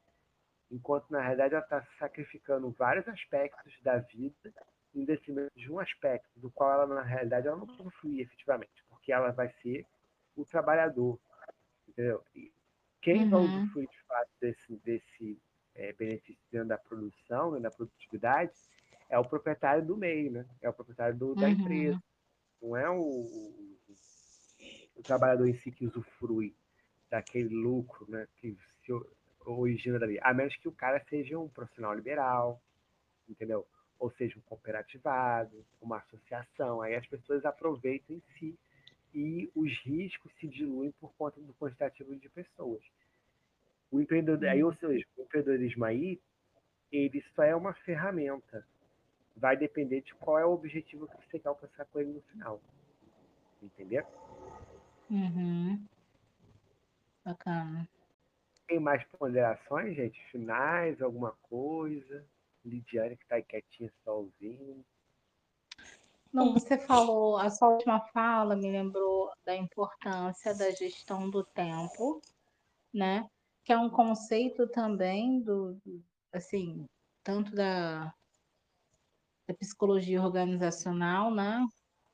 [0.71, 4.53] Enquanto, na realidade, ela está sacrificando vários aspectos da vida
[4.95, 9.13] em detrimento de um aspecto, do qual ela, na realidade, ela não usufrui efetivamente, porque
[9.13, 9.87] ela vai ser
[10.37, 11.19] o trabalhador,
[11.89, 12.23] entendeu?
[12.35, 12.53] E
[13.01, 13.31] quem uhum.
[13.31, 15.43] vai usufruir, de fato, desse, desse
[15.75, 18.53] é, benefício dentro da produção, da produtividade,
[19.09, 20.47] é o proprietário do meio, né?
[20.61, 21.49] É o proprietário do, da uhum.
[21.49, 22.03] empresa.
[22.61, 23.69] Não é o, o,
[24.97, 26.57] o, trabalhador em si que usufrui
[27.13, 28.27] daquele lucro, né?
[28.39, 28.93] Que se
[29.45, 30.19] origina dali.
[30.23, 32.59] A menos que o cara seja um profissional liberal,
[33.29, 33.67] entendeu?
[33.99, 36.81] Ou seja, um cooperativado, uma associação.
[36.81, 38.59] Aí as pessoas aproveitam em si
[39.13, 42.83] e os riscos se diluem por conta do quantitativo de pessoas.
[43.91, 44.77] O empreendedor, aí, ou uhum.
[44.77, 46.19] seja, o empreendedorismo aí,
[46.91, 48.67] ele só é uma ferramenta
[49.37, 52.61] vai depender de qual é o objetivo que você quer alcançar com ele no final.
[53.63, 54.05] Entendeu?
[55.11, 55.83] Uhum.
[57.25, 57.89] Bacana.
[58.67, 60.21] Tem mais ponderações, gente?
[60.31, 62.27] Finais, alguma coisa?
[62.65, 64.85] Lidiane que está aí quietinha só ouvindo.
[66.33, 72.23] Não, você falou, a sua última fala me lembrou da importância da gestão do tempo,
[72.93, 73.29] né?
[73.65, 75.79] Que é um conceito também do,
[76.33, 76.87] assim,
[77.23, 78.15] tanto da,
[79.47, 81.67] da psicologia organizacional, né?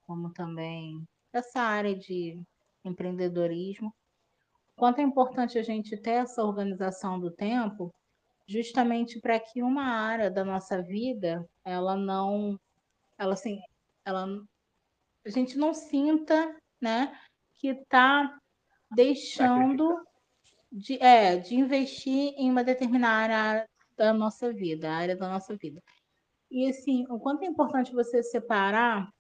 [0.03, 2.43] Como também essa área de
[2.85, 3.95] empreendedorismo.
[4.79, 7.93] Quanto é importante a gente ter essa organização do tempo,
[8.47, 12.57] justamente para que uma área da nossa vida, ela não,
[13.19, 13.59] ela assim,
[14.05, 14.25] ela,
[15.27, 17.13] a gente não sinta, né,
[17.57, 18.39] que está
[18.95, 20.01] deixando
[20.71, 25.83] de, é, de investir em uma determinada área da nossa vida, área da nossa vida.
[26.49, 29.13] E assim, o quanto é importante você separar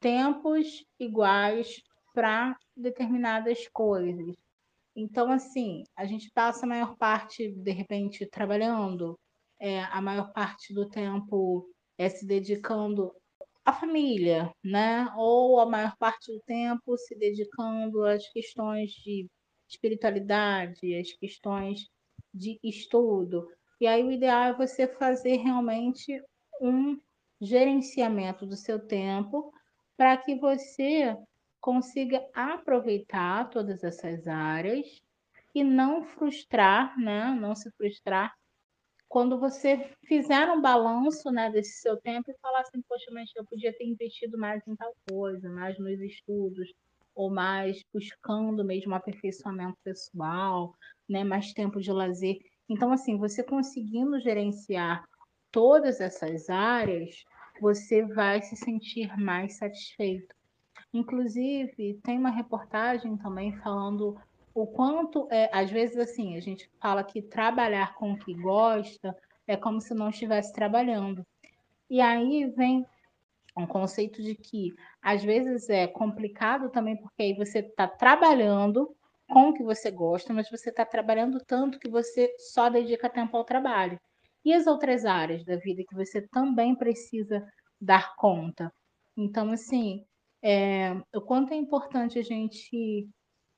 [0.00, 1.82] tempos iguais
[2.14, 4.41] para determinadas coisas.
[4.94, 9.18] Então, assim, a gente passa a maior parte, de repente, trabalhando,
[9.60, 13.12] é, a maior parte do tempo é se dedicando
[13.64, 15.06] à família, né?
[15.16, 19.28] Ou a maior parte do tempo se dedicando às questões de
[19.68, 21.88] espiritualidade, às questões
[22.34, 23.48] de estudo.
[23.80, 26.20] E aí o ideal é você fazer realmente
[26.60, 26.98] um
[27.40, 29.52] gerenciamento do seu tempo
[29.96, 31.16] para que você
[31.62, 35.00] consiga aproveitar todas essas áreas
[35.54, 37.34] e não frustrar, né?
[37.40, 38.34] Não se frustrar
[39.08, 43.44] quando você fizer um balanço, né, desse seu tempo e falar assim, poxa, mas eu
[43.44, 46.72] podia ter investido mais em tal coisa, mais nos estudos,
[47.14, 50.74] ou mais buscando mesmo aperfeiçoamento pessoal,
[51.06, 52.38] né, mais tempo de lazer.
[52.70, 55.04] Então, assim, você conseguindo gerenciar
[55.50, 57.22] todas essas áreas,
[57.60, 60.34] você vai se sentir mais satisfeito.
[60.92, 64.20] Inclusive, tem uma reportagem também falando
[64.54, 69.16] o quanto, é, às vezes, assim, a gente fala que trabalhar com o que gosta
[69.46, 71.26] é como se não estivesse trabalhando.
[71.88, 72.86] E aí vem
[73.56, 74.72] um conceito de que
[75.02, 78.94] às vezes é complicado também, porque aí você está trabalhando
[79.28, 83.36] com o que você gosta, mas você está trabalhando tanto que você só dedica tempo
[83.36, 83.98] ao trabalho.
[84.44, 87.46] E as outras áreas da vida que você também precisa
[87.80, 88.72] dar conta.
[89.16, 90.04] Então, assim,
[90.42, 93.08] é, o quanto é importante a gente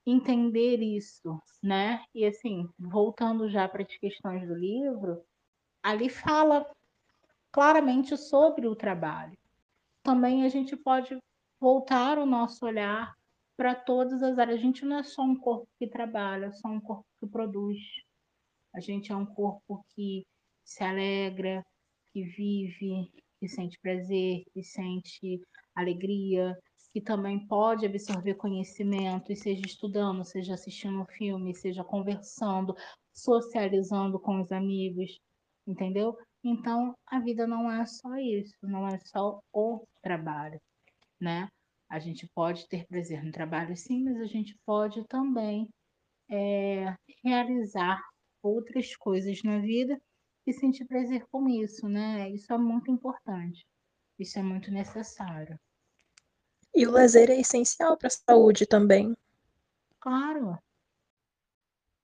[0.06, 2.04] entender isso, né?
[2.14, 5.24] E assim, voltando já para as questões do livro,
[5.82, 6.70] ali fala
[7.50, 9.36] claramente sobre o trabalho.
[10.02, 11.18] Também a gente pode
[11.58, 13.14] voltar o nosso olhar
[13.56, 14.58] para todas as áreas.
[14.58, 17.78] A gente não é só um corpo que trabalha, só um corpo que produz.
[18.74, 20.26] A gente é um corpo que
[20.64, 21.64] se alegra,
[22.12, 25.40] que vive, que sente prazer, que sente
[25.74, 26.58] alegria,
[26.94, 32.72] que também pode absorver conhecimento, e seja estudando, seja assistindo um filme, seja conversando,
[33.12, 35.18] socializando com os amigos,
[35.66, 36.16] entendeu?
[36.44, 40.60] Então, a vida não é só isso, não é só o trabalho,
[41.20, 41.48] né?
[41.90, 45.68] A gente pode ter prazer no trabalho, sim, mas a gente pode também
[46.30, 48.00] é, realizar
[48.40, 50.00] outras coisas na vida
[50.46, 52.30] e sentir prazer com isso, né?
[52.30, 53.66] Isso é muito importante.
[54.16, 55.58] Isso é muito necessário.
[56.74, 59.16] E o lazer é essencial para a saúde também.
[60.00, 60.58] Claro.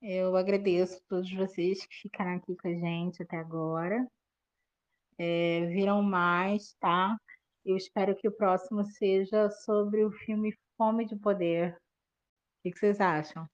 [0.01, 4.07] Eu agradeço a todos vocês que ficaram aqui com a gente até agora.
[5.18, 7.18] É, viram mais, tá?
[7.64, 11.77] Eu espero que o próximo seja sobre o filme Fome de Poder.
[12.64, 13.45] O que vocês acham?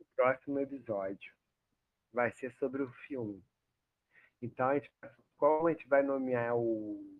[0.00, 1.34] O próximo episódio
[2.12, 3.44] vai ser sobre o filme.
[4.40, 4.90] Então, a gente,
[5.36, 7.15] como a gente vai nomear o,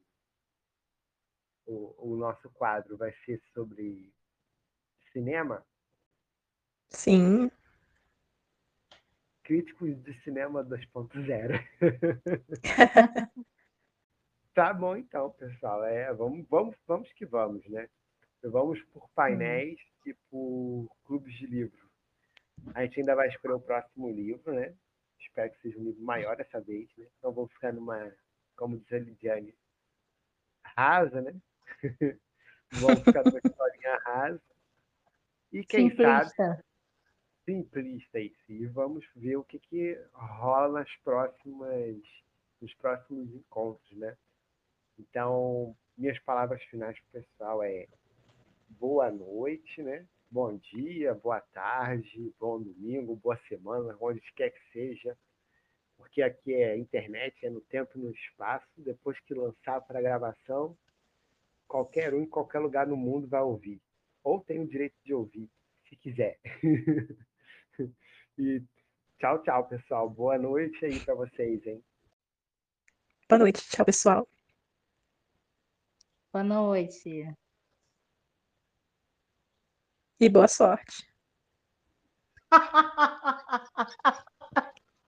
[1.66, 2.96] o, o nosso quadro?
[2.96, 4.12] Vai ser sobre
[5.12, 5.64] cinema?
[6.90, 7.50] Sim.
[9.42, 11.60] Críticos de cinema 2.0.
[14.54, 15.84] tá bom então, pessoal.
[15.84, 17.88] É, vamos, vamos, vamos que vamos, né?
[18.42, 20.10] Vamos por painéis hum.
[20.10, 21.86] e por clubes de livro.
[22.74, 24.74] A gente ainda vai escolher o próximo livro, né?
[25.20, 27.06] Espero que seja um livro maior dessa vez, né?
[27.18, 28.12] Então vou ficar numa,
[28.56, 29.54] como diz a Lidiane,
[30.62, 31.34] rasa, né?
[32.72, 34.40] Vamos ficar numa historinha rasa.
[35.52, 36.34] E quem simplista.
[36.36, 36.62] sabe.
[37.44, 38.52] Simplista isso.
[38.52, 41.96] E vamos ver o que, que rola nas próximas,
[42.60, 44.16] nos próximos encontros, né?
[44.98, 47.86] Então, minhas palavras finais para o pessoal é
[48.68, 50.06] boa noite, né?
[50.30, 55.16] Bom dia, boa tarde, bom domingo, boa semana, onde quer que seja,
[55.96, 58.66] porque aqui é internet, é no tempo e no espaço.
[58.76, 60.76] Depois que lançar para gravação,
[61.66, 63.80] qualquer um em qualquer lugar no mundo vai ouvir.
[64.22, 65.48] Ou tem o direito de ouvir,
[65.88, 66.38] se quiser.
[68.38, 68.62] e
[69.18, 70.10] tchau, tchau, pessoal.
[70.10, 71.82] Boa noite aí para vocês, hein?
[73.28, 74.28] Boa noite, tchau, pessoal.
[76.32, 77.26] Boa noite.
[80.20, 81.06] E boa sorte.